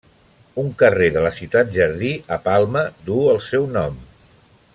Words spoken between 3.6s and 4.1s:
nom.